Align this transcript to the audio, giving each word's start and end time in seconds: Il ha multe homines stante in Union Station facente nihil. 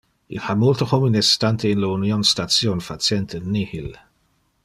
Il 0.35 0.45
ha 0.45 0.53
multe 0.61 0.87
homines 0.91 1.27
stante 1.35 1.67
in 1.73 1.83
Union 1.95 2.23
Station 2.31 2.79
facente 2.87 3.37
nihil. 3.53 3.89